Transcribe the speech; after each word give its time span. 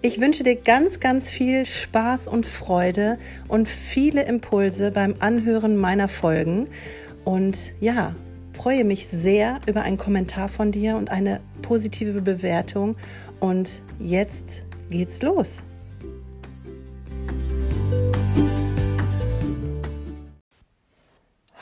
Ich 0.00 0.20
wünsche 0.20 0.44
dir 0.44 0.54
ganz, 0.54 1.00
ganz 1.00 1.28
viel 1.28 1.66
Spaß 1.66 2.28
und 2.28 2.46
Freude 2.46 3.18
und 3.48 3.68
viele 3.68 4.22
Impulse 4.22 4.92
beim 4.92 5.14
Anhören 5.18 5.76
meiner 5.76 6.06
Folgen. 6.06 6.68
Und 7.24 7.72
ja, 7.80 8.14
freue 8.52 8.84
mich 8.84 9.08
sehr 9.08 9.58
über 9.66 9.82
einen 9.82 9.96
Kommentar 9.96 10.48
von 10.48 10.70
dir 10.70 10.96
und 10.96 11.10
eine 11.10 11.40
positive 11.62 12.22
Bewertung. 12.22 12.96
Und 13.40 13.82
jetzt 13.98 14.62
geht's 14.88 15.20
los. 15.20 15.64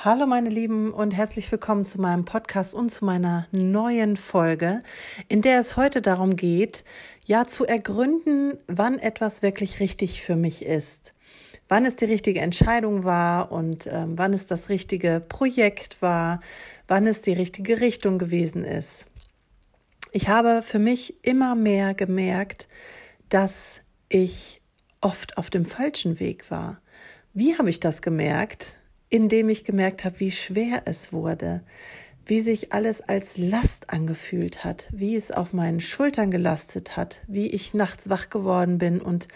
Hallo 0.04 0.26
meine 0.26 0.50
Lieben 0.50 0.92
und 0.92 1.12
herzlich 1.12 1.50
willkommen 1.50 1.86
zu 1.86 1.98
meinem 1.98 2.26
Podcast 2.26 2.74
und 2.74 2.90
zu 2.90 3.06
meiner 3.06 3.48
neuen 3.50 4.18
Folge, 4.18 4.82
in 5.28 5.40
der 5.40 5.58
es 5.58 5.78
heute 5.78 6.02
darum 6.02 6.36
geht, 6.36 6.84
ja 7.24 7.46
zu 7.46 7.64
ergründen, 7.64 8.58
wann 8.66 8.98
etwas 8.98 9.40
wirklich 9.40 9.80
richtig 9.80 10.20
für 10.20 10.36
mich 10.36 10.66
ist, 10.66 11.14
wann 11.68 11.86
es 11.86 11.96
die 11.96 12.04
richtige 12.04 12.40
Entscheidung 12.40 13.04
war 13.04 13.50
und 13.50 13.86
ähm, 13.90 14.18
wann 14.18 14.34
es 14.34 14.46
das 14.46 14.68
richtige 14.68 15.24
Projekt 15.26 16.02
war, 16.02 16.40
wann 16.86 17.06
es 17.06 17.22
die 17.22 17.32
richtige 17.32 17.80
Richtung 17.80 18.18
gewesen 18.18 18.66
ist. 18.66 19.06
Ich 20.12 20.28
habe 20.28 20.60
für 20.60 20.78
mich 20.78 21.24
immer 21.24 21.54
mehr 21.54 21.94
gemerkt, 21.94 22.68
dass 23.30 23.80
ich 24.10 24.60
oft 25.00 25.38
auf 25.38 25.48
dem 25.48 25.64
falschen 25.64 26.20
Weg 26.20 26.50
war. 26.50 26.82
Wie 27.32 27.56
habe 27.56 27.70
ich 27.70 27.80
das 27.80 28.02
gemerkt? 28.02 28.75
Indem 29.08 29.48
ich 29.48 29.64
gemerkt 29.64 30.04
habe, 30.04 30.20
wie 30.20 30.32
schwer 30.32 30.82
es 30.84 31.12
wurde, 31.12 31.62
wie 32.24 32.40
sich 32.40 32.72
alles 32.72 33.00
als 33.00 33.38
Last 33.38 33.90
angefühlt 33.90 34.64
hat, 34.64 34.88
wie 34.90 35.14
es 35.14 35.30
auf 35.30 35.52
meinen 35.52 35.80
Schultern 35.80 36.30
gelastet 36.30 36.96
hat, 36.96 37.20
wie 37.28 37.46
ich 37.46 37.72
nachts 37.72 38.08
wach 38.10 38.30
geworden 38.30 38.78
bin 38.78 39.00
und 39.00 39.28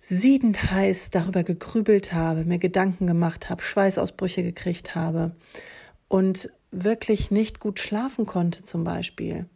siedend 0.00 0.70
heiß 0.70 1.10
darüber 1.10 1.42
gegrübelt 1.42 2.12
habe, 2.12 2.44
mir 2.44 2.58
Gedanken 2.58 3.06
gemacht 3.06 3.50
habe, 3.50 3.62
Schweißausbrüche 3.62 4.42
gekriegt 4.42 4.94
habe 4.94 5.32
und 6.06 6.50
wirklich 6.70 7.30
nicht 7.30 7.60
gut 7.60 7.80
schlafen 7.80 8.26
konnte 8.26 8.62
zum 8.62 8.84
Beispiel. 8.84 9.46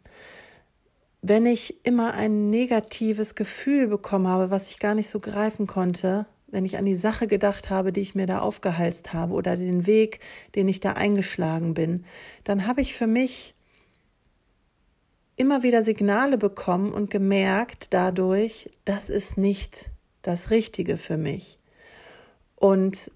Wenn 1.21 1.45
ich 1.45 1.85
immer 1.85 2.13
ein 2.13 2.49
negatives 2.49 3.35
Gefühl 3.35 3.87
bekommen 3.87 4.27
habe, 4.27 4.51
was 4.51 4.69
ich 4.69 4.79
gar 4.79 4.93
nicht 4.93 5.09
so 5.09 5.21
greifen 5.21 5.67
konnte, 5.67 6.25
wenn 6.53 6.65
ich 6.65 6.77
an 6.77 6.85
die 6.85 6.95
Sache 6.95 7.25
gedacht 7.25 7.71
habe, 7.71 7.91
die 7.91 8.01
ich 8.01 8.13
mir 8.13 8.27
da 8.27 8.39
aufgehalst 8.39 9.11
habe 9.11 9.33
oder 9.33 9.57
den 9.57 9.87
Weg, 9.87 10.19
den 10.55 10.67
ich 10.69 10.79
da 10.79 10.93
eingeschlagen 10.93 11.73
bin, 11.73 12.05
dann 12.43 12.67
habe 12.67 12.81
ich 12.81 12.93
für 12.93 13.07
mich 13.07 13.55
immer 15.35 15.63
wieder 15.63 15.83
Signale 15.83 16.37
bekommen 16.37 16.93
und 16.93 17.09
gemerkt 17.09 17.87
dadurch, 17.89 18.69
das 18.85 19.09
ist 19.09 19.35
nicht 19.35 19.89
das 20.21 20.51
Richtige 20.51 20.97
für 20.97 21.17
mich. 21.17 21.57
Und 22.55 23.09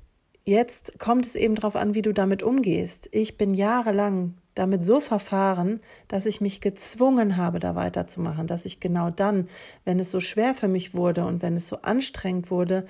jetzt 0.43 0.97
kommt 0.97 1.27
es 1.27 1.35
eben 1.35 1.53
darauf 1.53 1.75
an, 1.75 1.93
wie 1.93 2.01
du 2.01 2.13
damit 2.13 2.41
umgehst. 2.41 3.07
Ich 3.11 3.37
bin 3.37 3.53
jahrelang 3.53 4.33
damit 4.55 4.83
so 4.83 4.99
verfahren, 4.99 5.79
dass 6.07 6.25
ich 6.25 6.41
mich 6.41 6.59
gezwungen 6.59 7.37
habe, 7.37 7.59
da 7.59 7.75
weiterzumachen, 7.75 8.47
dass 8.47 8.65
ich 8.65 8.79
genau 8.79 9.11
dann, 9.11 9.47
wenn 9.85 9.99
es 9.99 10.09
so 10.09 10.19
schwer 10.19 10.55
für 10.55 10.67
mich 10.67 10.95
wurde 10.95 11.25
und 11.25 11.43
wenn 11.43 11.55
es 11.55 11.67
so 11.67 11.83
anstrengend 11.83 12.49
wurde, 12.49 12.87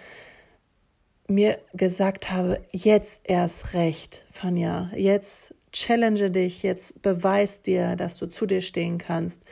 mir 1.27 1.59
gesagt 1.73 2.31
habe, 2.31 2.61
jetzt 2.71 3.21
erst 3.23 3.73
recht, 3.73 4.25
Fanja, 4.31 4.89
jetzt 4.95 5.53
challenge 5.71 6.31
dich, 6.31 6.63
jetzt 6.63 7.01
beweis 7.01 7.61
dir, 7.61 7.95
dass 7.95 8.17
du 8.17 8.27
zu 8.27 8.45
dir 8.45 8.61
stehen 8.61 8.97
kannst, 8.97 9.43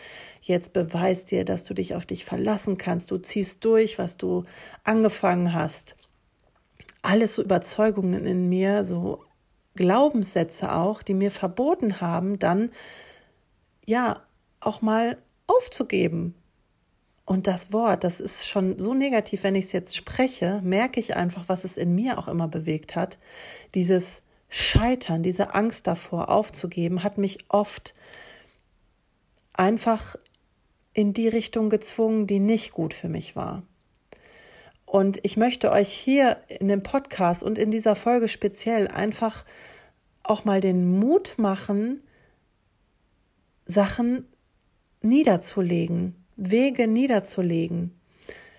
jetzt 0.41 0.73
beweis 0.73 1.25
dir, 1.25 1.43
dass 1.43 1.65
du 1.65 1.73
dich 1.73 1.95
auf 1.95 2.05
dich 2.05 2.23
verlassen 2.23 2.77
kannst, 2.77 3.11
du 3.11 3.17
ziehst 3.17 3.63
durch, 3.65 3.99
was 3.99 4.17
du 4.17 4.43
angefangen 4.83 5.53
hast. 5.53 5.95
Alles 7.01 7.35
so 7.35 7.43
Überzeugungen 7.43 8.25
in 8.25 8.49
mir, 8.49 8.85
so 8.85 9.23
Glaubenssätze 9.75 10.73
auch, 10.73 11.03
die 11.03 11.13
mir 11.13 11.31
verboten 11.31 11.99
haben, 11.99 12.39
dann 12.39 12.71
ja 13.85 14.21
auch 14.59 14.81
mal 14.81 15.17
aufzugeben, 15.47 16.33
und 17.25 17.47
das 17.47 17.73
Wort, 17.73 18.03
das 18.03 18.19
ist 18.19 18.47
schon 18.47 18.77
so 18.77 18.93
negativ, 18.93 19.43
wenn 19.43 19.55
ich 19.55 19.65
es 19.65 19.71
jetzt 19.71 19.95
spreche, 19.95 20.61
merke 20.63 20.99
ich 20.99 21.15
einfach, 21.15 21.45
was 21.47 21.63
es 21.63 21.75
in 21.75 21.95
mir 21.95 22.19
auch 22.19 22.27
immer 22.27 22.47
bewegt 22.47 22.95
hat. 22.95 23.17
Dieses 23.73 24.21
Scheitern, 24.47 25.23
diese 25.23 25.55
Angst 25.55 25.87
davor 25.87 26.29
aufzugeben, 26.29 27.01
hat 27.03 27.17
mich 27.17 27.39
oft 27.49 27.95
einfach 29.53 30.15
in 30.93 31.13
die 31.13 31.27
Richtung 31.27 31.69
gezwungen, 31.69 32.27
die 32.27 32.39
nicht 32.39 32.71
gut 32.71 32.93
für 32.93 33.09
mich 33.09 33.35
war. 33.35 33.63
Und 34.85 35.19
ich 35.23 35.35
möchte 35.35 35.71
euch 35.71 35.91
hier 35.91 36.37
in 36.47 36.67
dem 36.67 36.83
Podcast 36.83 37.41
und 37.41 37.57
in 37.57 37.71
dieser 37.71 37.95
Folge 37.95 38.27
speziell 38.27 38.87
einfach 38.87 39.45
auch 40.21 40.45
mal 40.45 40.61
den 40.61 40.99
Mut 40.99 41.35
machen, 41.37 42.03
Sachen 43.65 44.27
niederzulegen, 45.01 46.24
Wege 46.35 46.87
niederzulegen. 46.87 47.99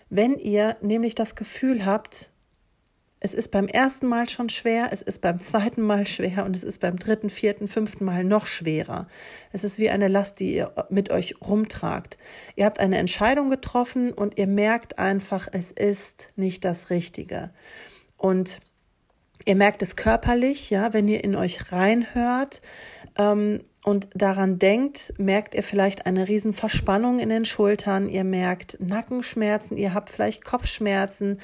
Wenn 0.08 0.34
ihr 0.34 0.76
nämlich 0.80 1.14
das 1.14 1.34
Gefühl 1.34 1.84
habt, 1.84 2.30
es 3.18 3.34
ist 3.34 3.50
beim 3.50 3.66
ersten 3.66 4.06
Mal 4.06 4.28
schon 4.28 4.50
schwer, 4.50 4.90
es 4.92 5.02
ist 5.02 5.20
beim 5.20 5.40
zweiten 5.40 5.80
Mal 5.80 6.06
schwer 6.06 6.44
und 6.44 6.54
es 6.54 6.62
ist 6.62 6.80
beim 6.80 6.98
dritten, 6.98 7.30
vierten, 7.30 7.66
fünften 7.66 8.04
Mal 8.04 8.24
noch 8.24 8.46
schwerer. 8.46 9.08
Es 9.52 9.64
ist 9.64 9.78
wie 9.78 9.90
eine 9.90 10.08
Last, 10.08 10.38
die 10.38 10.54
ihr 10.54 10.72
mit 10.90 11.10
euch 11.10 11.34
rumtragt. 11.40 12.18
Ihr 12.56 12.66
habt 12.66 12.78
eine 12.78 12.98
Entscheidung 12.98 13.50
getroffen 13.50 14.12
und 14.12 14.38
ihr 14.38 14.46
merkt 14.46 14.98
einfach, 14.98 15.48
es 15.50 15.72
ist 15.72 16.28
nicht 16.36 16.64
das 16.64 16.90
Richtige. 16.90 17.50
Und 18.16 18.60
Ihr 19.48 19.54
merkt 19.54 19.80
es 19.80 19.94
körperlich, 19.94 20.70
ja, 20.70 20.92
wenn 20.92 21.06
ihr 21.06 21.22
in 21.22 21.36
euch 21.36 21.70
reinhört 21.70 22.60
ähm, 23.16 23.60
und 23.84 24.08
daran 24.12 24.58
denkt, 24.58 25.14
merkt 25.18 25.54
ihr 25.54 25.62
vielleicht 25.62 26.04
eine 26.04 26.26
riesen 26.26 26.52
Verspannung 26.52 27.20
in 27.20 27.28
den 27.28 27.44
Schultern, 27.44 28.08
ihr 28.08 28.24
merkt 28.24 28.76
Nackenschmerzen, 28.80 29.76
ihr 29.76 29.94
habt 29.94 30.10
vielleicht 30.10 30.44
Kopfschmerzen, 30.44 31.38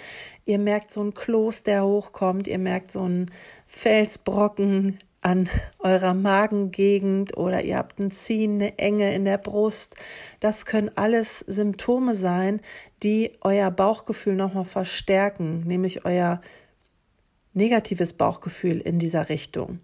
ihr 0.45 0.59
merkt 0.59 0.91
so 0.91 1.01
ein 1.01 1.15
Kloß, 1.15 1.63
der 1.63 1.85
hochkommt, 1.85 2.49
ihr 2.49 2.59
merkt 2.59 2.91
so 2.91 3.03
einen 3.03 3.31
Felsbrocken 3.69 4.99
an 5.21 5.49
eurer 5.79 6.15
Magengegend 6.15 7.37
oder 7.37 7.63
ihr 7.63 7.77
habt 7.77 8.01
ein 8.01 8.11
Ziehen, 8.11 8.55
eine 8.55 8.79
Enge 8.81 9.15
in 9.15 9.25
der 9.25 9.39
Brust. 9.39 9.95
Das 10.41 10.67
können 10.67 10.91
alles 10.97 11.39
Symptome 11.39 12.17
sein, 12.17 12.63
die 13.05 13.31
euer 13.43 13.71
Bauchgefühl 13.71 14.35
nochmal 14.35 14.65
verstärken, 14.65 15.61
nämlich 15.69 16.05
euer 16.05 16.41
negatives 17.55 18.13
Bauchgefühl 18.13 18.81
in 18.81 18.99
dieser 18.99 19.29
Richtung. 19.29 19.81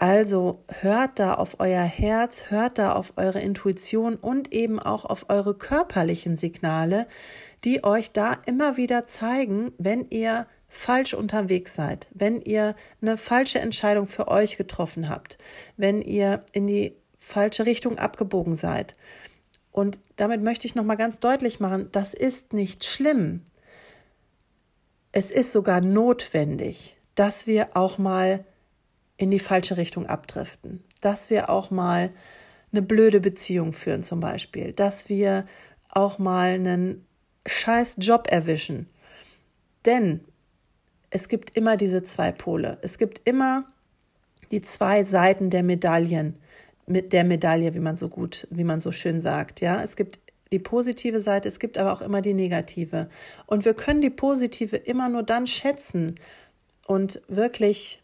Also 0.00 0.62
hört 0.68 1.18
da 1.18 1.34
auf 1.34 1.58
euer 1.58 1.82
Herz, 1.82 2.50
hört 2.50 2.78
da 2.78 2.92
auf 2.92 3.14
eure 3.16 3.40
Intuition 3.40 4.14
und 4.14 4.52
eben 4.52 4.78
auch 4.78 5.04
auf 5.04 5.28
eure 5.28 5.54
körperlichen 5.54 6.36
Signale, 6.36 7.08
die 7.64 7.82
euch 7.82 8.12
da 8.12 8.34
immer 8.46 8.76
wieder 8.76 9.06
zeigen, 9.06 9.72
wenn 9.76 10.08
ihr 10.10 10.46
falsch 10.68 11.14
unterwegs 11.14 11.74
seid, 11.74 12.06
wenn 12.12 12.40
ihr 12.40 12.76
eine 13.02 13.16
falsche 13.16 13.58
Entscheidung 13.58 14.06
für 14.06 14.28
euch 14.28 14.56
getroffen 14.56 15.08
habt, 15.08 15.36
wenn 15.76 16.00
ihr 16.00 16.44
in 16.52 16.68
die 16.68 16.94
falsche 17.16 17.66
Richtung 17.66 17.98
abgebogen 17.98 18.54
seid. 18.54 18.94
Und 19.72 19.98
damit 20.16 20.42
möchte 20.42 20.66
ich 20.66 20.76
noch 20.76 20.84
mal 20.84 20.94
ganz 20.94 21.18
deutlich 21.18 21.58
machen, 21.58 21.88
das 21.90 22.14
ist 22.14 22.52
nicht 22.52 22.84
schlimm. 22.84 23.42
Es 25.12 25.30
ist 25.30 25.52
sogar 25.52 25.80
notwendig, 25.80 26.96
dass 27.14 27.46
wir 27.46 27.76
auch 27.76 27.98
mal 27.98 28.44
in 29.16 29.30
die 29.30 29.38
falsche 29.38 29.76
Richtung 29.76 30.06
abdriften. 30.06 30.84
dass 31.00 31.30
wir 31.30 31.48
auch 31.48 31.70
mal 31.70 32.10
eine 32.72 32.82
blöde 32.82 33.20
Beziehung 33.20 33.72
führen 33.72 34.02
zum 34.02 34.18
Beispiel, 34.18 34.72
dass 34.72 35.08
wir 35.08 35.46
auch 35.88 36.18
mal 36.18 36.54
einen 36.54 37.06
scheiß 37.46 37.96
Job 37.98 38.26
erwischen. 38.28 38.88
Denn 39.84 40.20
es 41.10 41.28
gibt 41.28 41.56
immer 41.56 41.76
diese 41.76 42.02
zwei 42.02 42.32
Pole. 42.32 42.78
Es 42.82 42.98
gibt 42.98 43.22
immer 43.24 43.64
die 44.50 44.60
zwei 44.60 45.04
Seiten 45.04 45.50
der 45.50 45.62
Medaillen, 45.62 46.36
mit 46.86 47.12
der 47.12 47.24
Medaille, 47.24 47.74
wie 47.74 47.80
man 47.80 47.96
so 47.96 48.08
gut, 48.08 48.46
wie 48.50 48.64
man 48.64 48.80
so 48.80 48.92
schön 48.92 49.20
sagt. 49.20 49.60
Ja, 49.60 49.82
es 49.82 49.94
gibt 49.94 50.20
die 50.52 50.58
positive 50.58 51.20
Seite, 51.20 51.48
es 51.48 51.58
gibt 51.58 51.78
aber 51.78 51.92
auch 51.92 52.00
immer 52.00 52.22
die 52.22 52.34
negative. 52.34 53.08
Und 53.46 53.64
wir 53.64 53.74
können 53.74 54.00
die 54.00 54.10
positive 54.10 54.76
immer 54.76 55.08
nur 55.08 55.22
dann 55.22 55.46
schätzen 55.46 56.14
und 56.86 57.20
wirklich 57.28 58.02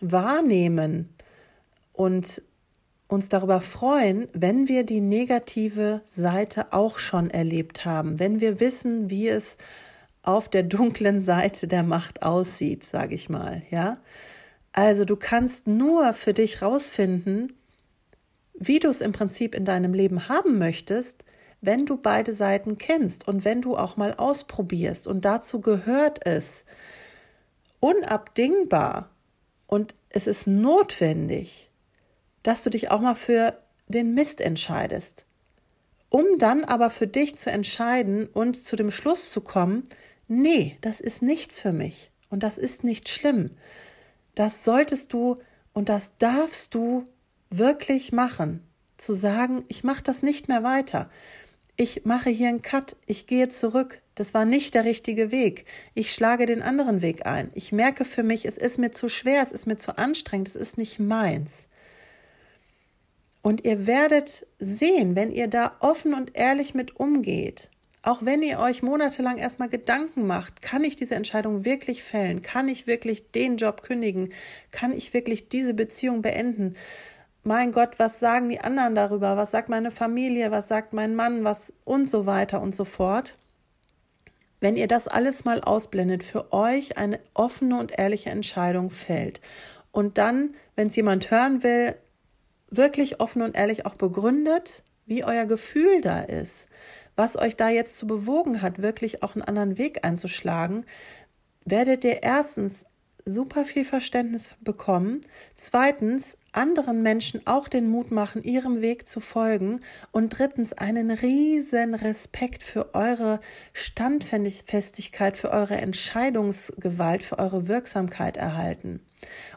wahrnehmen 0.00 1.10
und 1.92 2.42
uns 3.08 3.28
darüber 3.28 3.60
freuen, 3.60 4.28
wenn 4.32 4.68
wir 4.68 4.84
die 4.84 5.00
negative 5.00 6.00
Seite 6.06 6.72
auch 6.72 6.98
schon 6.98 7.28
erlebt 7.28 7.84
haben, 7.84 8.18
wenn 8.18 8.40
wir 8.40 8.60
wissen, 8.60 9.10
wie 9.10 9.28
es 9.28 9.58
auf 10.22 10.48
der 10.48 10.62
dunklen 10.62 11.20
Seite 11.20 11.66
der 11.66 11.82
Macht 11.82 12.22
aussieht, 12.22 12.84
sage 12.84 13.14
ich 13.14 13.28
mal, 13.28 13.62
ja? 13.70 13.98
Also 14.72 15.04
du 15.04 15.16
kannst 15.16 15.66
nur 15.66 16.12
für 16.12 16.32
dich 16.32 16.62
rausfinden, 16.62 17.52
wie 18.54 18.78
du 18.78 18.88
es 18.88 19.00
im 19.00 19.12
Prinzip 19.12 19.54
in 19.54 19.64
deinem 19.64 19.94
Leben 19.94 20.28
haben 20.28 20.58
möchtest, 20.58 21.24
wenn 21.60 21.86
du 21.86 21.96
beide 21.96 22.32
Seiten 22.34 22.78
kennst 22.78 23.28
und 23.28 23.44
wenn 23.44 23.60
du 23.60 23.76
auch 23.76 23.96
mal 23.96 24.14
ausprobierst. 24.14 25.06
Und 25.06 25.24
dazu 25.24 25.60
gehört 25.60 26.26
es 26.26 26.64
unabdingbar 27.80 29.10
und 29.66 29.94
es 30.08 30.26
ist 30.26 30.46
notwendig, 30.46 31.70
dass 32.42 32.62
du 32.62 32.70
dich 32.70 32.90
auch 32.90 33.00
mal 33.00 33.14
für 33.14 33.58
den 33.88 34.14
Mist 34.14 34.40
entscheidest, 34.40 35.24
um 36.08 36.24
dann 36.38 36.64
aber 36.64 36.90
für 36.90 37.06
dich 37.06 37.36
zu 37.36 37.50
entscheiden 37.50 38.26
und 38.26 38.56
zu 38.56 38.76
dem 38.76 38.90
Schluss 38.90 39.30
zu 39.30 39.40
kommen, 39.40 39.84
nee, 40.28 40.78
das 40.80 41.00
ist 41.00 41.22
nichts 41.22 41.60
für 41.60 41.72
mich 41.72 42.10
und 42.30 42.42
das 42.42 42.58
ist 42.58 42.84
nicht 42.84 43.08
schlimm. 43.08 43.50
Das 44.34 44.64
solltest 44.64 45.12
du 45.12 45.36
und 45.72 45.88
das 45.88 46.16
darfst 46.16 46.74
du 46.74 47.06
wirklich 47.50 48.12
machen, 48.12 48.66
zu 48.96 49.14
sagen, 49.14 49.64
ich 49.68 49.82
mache 49.82 50.02
das 50.02 50.22
nicht 50.22 50.48
mehr 50.48 50.62
weiter. 50.62 51.10
Ich 51.82 52.04
mache 52.04 52.28
hier 52.28 52.50
einen 52.50 52.60
Cut, 52.60 52.94
ich 53.06 53.26
gehe 53.26 53.48
zurück. 53.48 54.02
Das 54.14 54.34
war 54.34 54.44
nicht 54.44 54.74
der 54.74 54.84
richtige 54.84 55.32
Weg. 55.32 55.64
Ich 55.94 56.12
schlage 56.12 56.44
den 56.44 56.60
anderen 56.60 57.00
Weg 57.00 57.24
ein. 57.24 57.50
Ich 57.54 57.72
merke 57.72 58.04
für 58.04 58.22
mich, 58.22 58.44
es 58.44 58.58
ist 58.58 58.76
mir 58.76 58.90
zu 58.90 59.08
schwer, 59.08 59.42
es 59.42 59.50
ist 59.50 59.64
mir 59.64 59.78
zu 59.78 59.96
anstrengend, 59.96 60.48
es 60.48 60.56
ist 60.56 60.76
nicht 60.76 60.98
meins. 60.98 61.70
Und 63.40 63.64
ihr 63.64 63.86
werdet 63.86 64.46
sehen, 64.58 65.16
wenn 65.16 65.32
ihr 65.32 65.48
da 65.48 65.78
offen 65.80 66.12
und 66.12 66.36
ehrlich 66.36 66.74
mit 66.74 66.96
umgeht, 66.96 67.70
auch 68.02 68.26
wenn 68.26 68.42
ihr 68.42 68.58
euch 68.58 68.82
monatelang 68.82 69.38
erstmal 69.38 69.70
Gedanken 69.70 70.26
macht, 70.26 70.60
kann 70.60 70.84
ich 70.84 70.96
diese 70.96 71.14
Entscheidung 71.14 71.64
wirklich 71.64 72.02
fällen? 72.02 72.42
Kann 72.42 72.68
ich 72.68 72.86
wirklich 72.86 73.30
den 73.30 73.56
Job 73.56 73.82
kündigen? 73.82 74.34
Kann 74.70 74.92
ich 74.92 75.14
wirklich 75.14 75.48
diese 75.48 75.72
Beziehung 75.72 76.20
beenden? 76.20 76.76
Mein 77.42 77.72
Gott, 77.72 77.98
was 77.98 78.20
sagen 78.20 78.50
die 78.50 78.60
anderen 78.60 78.94
darüber? 78.94 79.36
Was 79.36 79.50
sagt 79.50 79.70
meine 79.70 79.90
Familie? 79.90 80.50
Was 80.50 80.68
sagt 80.68 80.92
mein 80.92 81.14
Mann? 81.14 81.42
Was 81.42 81.72
und 81.84 82.06
so 82.06 82.26
weiter 82.26 82.60
und 82.60 82.74
so 82.74 82.84
fort. 82.84 83.36
Wenn 84.60 84.76
ihr 84.76 84.88
das 84.88 85.08
alles 85.08 85.46
mal 85.46 85.62
ausblendet, 85.62 86.22
für 86.22 86.52
euch 86.52 86.98
eine 86.98 87.18
offene 87.32 87.78
und 87.78 87.98
ehrliche 87.98 88.28
Entscheidung 88.28 88.90
fällt 88.90 89.40
und 89.90 90.18
dann, 90.18 90.54
wenn 90.76 90.88
es 90.88 90.96
jemand 90.96 91.30
hören 91.30 91.62
will, 91.62 91.96
wirklich 92.68 93.20
offen 93.20 93.40
und 93.40 93.56
ehrlich 93.56 93.86
auch 93.86 93.94
begründet, 93.94 94.84
wie 95.06 95.24
euer 95.24 95.46
Gefühl 95.46 96.02
da 96.02 96.20
ist, 96.20 96.68
was 97.16 97.38
euch 97.38 97.56
da 97.56 97.70
jetzt 97.70 97.96
zu 97.96 98.06
bewogen 98.06 98.60
hat, 98.60 98.82
wirklich 98.82 99.22
auch 99.22 99.34
einen 99.34 99.42
anderen 99.42 99.78
Weg 99.78 100.04
einzuschlagen, 100.04 100.84
werdet 101.64 102.04
ihr 102.04 102.22
erstens 102.22 102.84
super 103.24 103.64
viel 103.64 103.84
Verständnis 103.84 104.54
bekommen, 104.60 105.22
zweitens 105.54 106.36
anderen 106.52 107.02
Menschen 107.02 107.46
auch 107.46 107.68
den 107.68 107.88
Mut 107.88 108.10
machen, 108.10 108.42
ihrem 108.42 108.82
Weg 108.82 109.08
zu 109.08 109.20
folgen 109.20 109.80
und 110.12 110.38
drittens 110.38 110.72
einen 110.72 111.10
riesen 111.10 111.94
Respekt 111.94 112.62
für 112.62 112.94
eure 112.94 113.40
Standfestigkeit, 113.72 115.36
für 115.36 115.50
eure 115.50 115.76
Entscheidungsgewalt, 115.76 117.22
für 117.22 117.38
eure 117.38 117.68
Wirksamkeit 117.68 118.36
erhalten. 118.36 119.00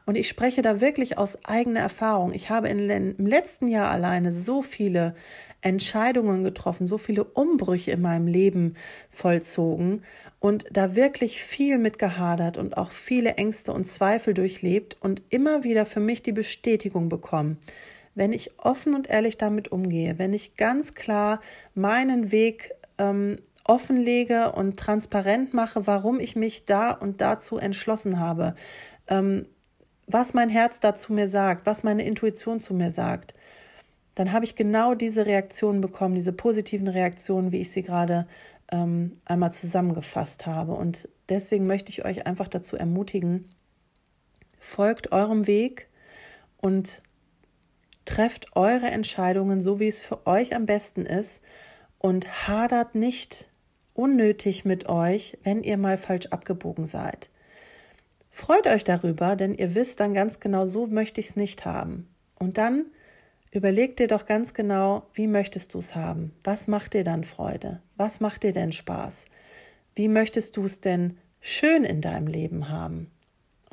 Und 0.06 0.16
ich 0.16 0.28
spreche 0.28 0.62
da 0.62 0.82
wirklich 0.82 1.18
aus 1.18 1.46
eigener 1.46 1.80
Erfahrung. 1.80 2.34
Ich 2.34 2.50
habe 2.50 2.68
in, 2.68 2.90
im 2.90 3.26
letzten 3.26 3.68
Jahr 3.68 3.90
alleine 3.90 4.32
so 4.32 4.62
viele 4.62 5.16
Entscheidungen 5.64 6.44
getroffen, 6.44 6.86
so 6.86 6.98
viele 6.98 7.24
Umbrüche 7.24 7.92
in 7.92 8.02
meinem 8.02 8.28
Leben 8.28 8.76
vollzogen 9.10 10.04
und 10.40 10.66
da 10.72 10.96
wirklich 10.96 11.42
viel 11.42 11.78
mit 11.78 11.98
gehadert 11.98 12.58
und 12.58 12.76
auch 12.78 12.92
viele 12.92 13.36
Ängste 13.36 13.72
und 13.72 13.86
Zweifel 13.86 14.34
durchlebt 14.34 14.98
und 15.00 15.22
immer 15.30 15.64
wieder 15.64 15.86
für 15.86 16.02
mich 16.02 16.22
die 16.22 16.34
Bestätigung 16.34 16.83
bekommen. 16.90 17.58
Wenn 18.16 18.32
ich 18.32 18.52
offen 18.60 18.94
und 18.94 19.10
ehrlich 19.10 19.38
damit 19.38 19.72
umgehe, 19.72 20.20
wenn 20.20 20.34
ich 20.34 20.56
ganz 20.56 20.94
klar 20.94 21.40
meinen 21.74 22.32
Weg 22.32 22.72
ähm, 22.98 23.38
offenlege 23.64 24.52
und 24.52 24.78
transparent 24.78 25.54
mache, 25.54 25.88
warum 25.88 26.20
ich 26.20 26.36
mich 26.36 26.66
da 26.66 26.92
und 26.92 27.22
dazu 27.22 27.58
entschlossen 27.58 28.20
habe, 28.20 28.56
ähm, 29.08 29.46
was 30.06 30.34
mein 30.34 30.50
Herz 30.50 30.80
dazu 30.80 31.14
mir 31.14 31.28
sagt, 31.28 31.66
was 31.66 31.84
meine 31.84 32.06
Intuition 32.06 32.60
zu 32.60 32.74
mir 32.74 32.92
sagt, 32.92 33.34
dann 34.16 34.32
habe 34.32 34.46
ich 34.46 34.56
genau 34.56 34.94
diese 34.94 35.26
Reaktionen 35.26 35.82
bekommen, 35.82 36.16
diese 36.16 36.34
positiven 36.34 36.88
Reaktionen, 36.88 37.52
wie 37.52 37.62
ich 37.62 37.72
sie 37.72 37.82
gerade 37.82 38.28
ähm, 38.72 39.14
einmal 39.26 39.52
zusammengefasst 39.52 40.46
habe. 40.46 40.74
Und 40.74 41.08
deswegen 41.30 41.66
möchte 41.66 41.90
ich 41.90 42.06
euch 42.06 42.28
einfach 42.28 42.48
dazu 42.48 42.76
ermutigen, 42.76 43.50
folgt 44.60 45.12
eurem 45.12 45.48
Weg 45.48 45.88
und 46.64 47.02
trefft 48.06 48.56
eure 48.56 48.88
Entscheidungen 48.88 49.60
so, 49.60 49.82
wie 49.82 49.90
es 49.90 50.00
für 50.00 50.26
euch 50.26 50.56
am 50.56 50.66
besten 50.66 51.06
ist 51.06 51.44
und 52.00 52.48
hadert 52.48 52.96
nicht 52.96 53.50
unnötig 53.94 54.64
mit 54.64 54.88
euch, 54.88 55.38
wenn 55.44 55.62
ihr 55.62 55.78
mal 55.78 55.98
falsch 55.98 56.28
abgebogen 56.28 56.86
seid. 56.86 57.30
Freut 58.30 58.66
euch 58.68 58.86
darüber, 58.86 59.36
denn 59.36 59.54
ihr 59.54 59.76
wisst 59.76 60.00
dann 60.00 60.14
ganz 60.14 60.40
genau, 60.40 60.66
so 60.66 60.88
möchte 60.88 61.20
ich 61.20 61.30
es 61.30 61.36
nicht 61.36 61.66
haben. 61.66 62.08
Und 62.40 62.58
dann 62.58 62.86
überleg 63.52 63.98
dir 63.98 64.08
doch 64.08 64.26
ganz 64.26 64.54
genau, 64.54 65.04
wie 65.14 65.28
möchtest 65.28 65.74
du 65.74 65.80
es 65.80 65.96
haben? 65.96 66.34
Was 66.46 66.68
macht 66.70 66.94
dir 66.94 67.04
dann 67.04 67.26
Freude? 67.26 67.82
Was 67.98 68.22
macht 68.22 68.44
dir 68.44 68.54
denn 68.54 68.72
Spaß? 68.72 69.26
Wie 69.96 70.08
möchtest 70.08 70.56
du 70.56 70.64
es 70.64 70.80
denn 70.80 71.18
schön 71.42 71.84
in 71.84 72.00
deinem 72.00 72.28
Leben 72.28 72.70
haben? 72.70 73.12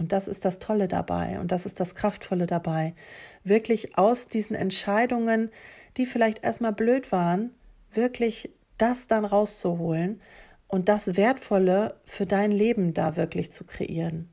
Und 0.00 0.12
das 0.12 0.28
ist 0.28 0.47
das 0.47 0.59
Tolle 0.59 0.88
dabei 0.88 1.38
und 1.38 1.52
das 1.52 1.66
ist 1.66 1.78
das 1.78 1.95
Kraftvolle 1.95 2.47
dabei, 2.47 2.95
wirklich 3.45 3.99
aus 3.99 4.28
diesen 4.28 4.57
Entscheidungen, 4.57 5.50
die 5.99 6.07
vielleicht 6.07 6.42
erstmal 6.42 6.73
blöd 6.73 7.12
waren, 7.12 7.50
wirklich 7.92 8.50
das 8.78 9.09
dann 9.09 9.26
rauszuholen 9.26 10.19
und 10.69 10.88
das 10.88 11.19
Wertvolle 11.19 12.00
für 12.07 12.25
dein 12.25 12.50
Leben 12.50 12.95
da 12.95 13.16
wirklich 13.16 13.52
zu 13.52 13.64
kreieren. 13.64 14.30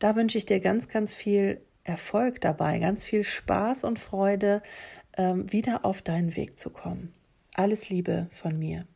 Da 0.00 0.16
wünsche 0.16 0.36
ich 0.36 0.44
dir 0.44 0.60
ganz, 0.60 0.88
ganz 0.88 1.14
viel 1.14 1.62
Erfolg 1.84 2.42
dabei, 2.42 2.78
ganz 2.78 3.04
viel 3.04 3.24
Spaß 3.24 3.84
und 3.84 3.98
Freude, 3.98 4.62
ähm, 5.16 5.50
wieder 5.50 5.86
auf 5.86 6.02
deinen 6.02 6.36
Weg 6.36 6.58
zu 6.58 6.68
kommen. 6.68 7.14
Alles 7.54 7.88
Liebe 7.88 8.26
von 8.32 8.58
mir. 8.58 8.86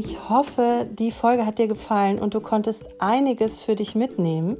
Ich 0.00 0.28
hoffe, 0.28 0.86
die 0.88 1.10
Folge 1.10 1.44
hat 1.44 1.58
dir 1.58 1.66
gefallen 1.66 2.20
und 2.20 2.32
du 2.32 2.40
konntest 2.40 2.84
einiges 3.00 3.60
für 3.60 3.74
dich 3.74 3.96
mitnehmen. 3.96 4.56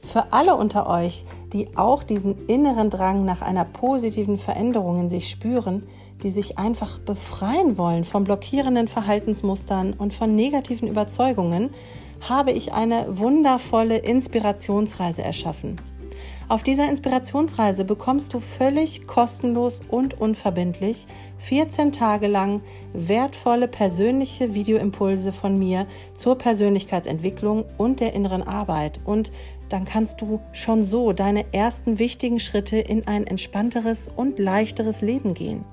Für 0.00 0.32
alle 0.32 0.54
unter 0.54 0.88
euch, 0.88 1.24
die 1.52 1.76
auch 1.76 2.04
diesen 2.04 2.46
inneren 2.46 2.88
Drang 2.88 3.24
nach 3.24 3.42
einer 3.42 3.64
positiven 3.64 4.38
Veränderung 4.38 5.00
in 5.00 5.08
sich 5.08 5.28
spüren, 5.28 5.88
die 6.22 6.30
sich 6.30 6.56
einfach 6.56 7.00
befreien 7.00 7.78
wollen 7.78 8.04
von 8.04 8.22
blockierenden 8.22 8.86
Verhaltensmustern 8.86 9.92
und 9.92 10.14
von 10.14 10.36
negativen 10.36 10.86
Überzeugungen, 10.86 11.70
habe 12.20 12.52
ich 12.52 12.72
eine 12.72 13.18
wundervolle 13.18 13.96
Inspirationsreise 13.96 15.24
erschaffen. 15.24 15.80
Auf 16.48 16.62
dieser 16.62 16.88
Inspirationsreise 16.88 17.84
bekommst 17.84 18.32
du 18.32 18.38
völlig 18.38 19.08
kostenlos 19.08 19.80
und 19.88 20.20
unverbindlich 20.20 21.08
14 21.38 21.90
Tage 21.90 22.28
lang 22.28 22.60
wertvolle 22.92 23.66
persönliche 23.66 24.54
Videoimpulse 24.54 25.32
von 25.32 25.58
mir 25.58 25.88
zur 26.12 26.38
Persönlichkeitsentwicklung 26.38 27.64
und 27.78 27.98
der 27.98 28.12
inneren 28.12 28.44
Arbeit. 28.44 29.00
Und 29.04 29.32
dann 29.70 29.84
kannst 29.84 30.20
du 30.20 30.38
schon 30.52 30.84
so 30.84 31.12
deine 31.12 31.52
ersten 31.52 31.98
wichtigen 31.98 32.38
Schritte 32.38 32.76
in 32.76 33.08
ein 33.08 33.26
entspannteres 33.26 34.08
und 34.14 34.38
leichteres 34.38 35.02
Leben 35.02 35.34
gehen. 35.34 35.64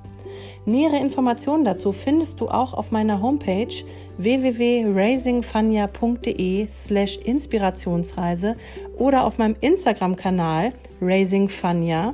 Nähere 0.65 0.98
Informationen 0.98 1.65
dazu 1.65 1.91
findest 1.91 2.39
du 2.39 2.48
auch 2.48 2.74
auf 2.74 2.91
meiner 2.91 3.22
Homepage 3.22 3.84
www.raisingfania.de 4.17 6.67
slash 6.70 7.17
Inspirationsreise 7.17 8.55
oder 8.98 9.25
auf 9.25 9.39
meinem 9.39 9.58
Instagram-Kanal 9.60 10.72
raisingfania 11.01 12.13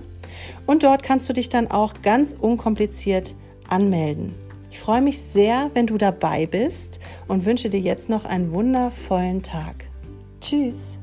und 0.66 0.82
dort 0.84 1.04
kannst 1.04 1.30
du 1.30 1.34
dich 1.34 1.50
dann 1.50 1.70
auch 1.70 1.94
ganz 2.02 2.36
unkompliziert 2.40 3.36
anmelden. 3.68 4.34
Ich 4.72 4.80
freue 4.80 5.02
mich 5.02 5.20
sehr, 5.20 5.70
wenn 5.74 5.88
du 5.88 5.98
dabei 5.98 6.46
bist 6.46 7.00
und 7.28 7.46
wünsche 7.46 7.70
dir 7.70 7.80
jetzt 7.80 8.10
noch 8.10 8.26
einen 8.26 8.52
wundervollen 8.52 9.44
Tag. 9.44 9.86
Tschüss! 10.42 10.99